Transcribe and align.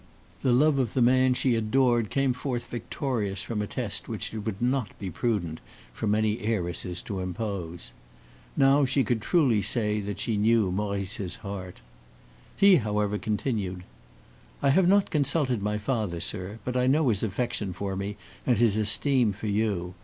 The 0.41 0.51
love 0.51 0.79
of 0.79 0.95
the 0.95 1.01
man 1.03 1.35
she 1.35 1.53
adored 1.53 2.09
came 2.09 2.33
forth 2.33 2.65
victorious 2.71 3.43
from 3.43 3.61
a 3.61 3.67
test 3.67 4.09
which 4.09 4.33
it 4.33 4.39
would 4.39 4.59
not 4.59 4.97
be 4.97 5.11
prudent 5.11 5.59
for 5.93 6.07
many 6.07 6.39
heiresses 6.41 7.03
to 7.03 7.19
impose. 7.19 7.91
Now 8.57 8.83
she 8.83 9.03
could 9.03 9.21
truly 9.21 9.61
say 9.61 9.99
that 10.01 10.17
she 10.19 10.37
knew 10.37 10.71
Maurice's 10.71 11.35
heart. 11.45 11.81
He, 12.57 12.77
however, 12.77 13.19
continued: 13.19 13.83
"I 14.63 14.71
have 14.71 14.87
not 14.87 15.11
consulted 15.11 15.61
my 15.61 15.77
father, 15.77 16.19
sir; 16.19 16.57
but 16.65 16.75
I 16.75 16.87
know 16.87 17.09
his 17.09 17.21
affection 17.21 17.71
for 17.71 17.95
me 17.95 18.17
and 18.43 18.57
his 18.57 18.77
esteem 18.77 19.33
for 19.33 19.45
you. 19.45 19.93